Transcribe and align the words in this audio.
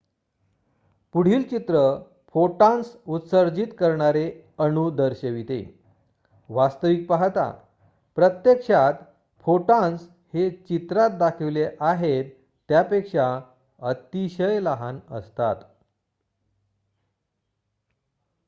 पुढील 1.15 1.43
चित्र 1.43 1.79
फोटॉन्स 2.35 2.95
उत्सर्जित 3.07 3.67
करणारे 3.79 4.23
अणू 4.57 4.89
दर्शविते 4.91 5.59
वास्तविक 6.49 7.07
पाहता 7.09 7.49
प्रत्यक्षात 8.17 8.93
फोटॉन्स 9.45 10.07
हे 10.33 10.49
चित्रात 10.67 11.17
दाखविले 11.19 11.67
आहेत 11.81 12.31
त्यापेक्षा 12.69 13.27
अतिशय 13.79 14.59
लहान 14.59 14.99
असतात 15.09 15.63